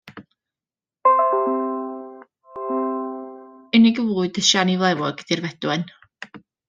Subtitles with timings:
[3.79, 5.87] Unig fwyd y siani flewog ydy'r fedwen.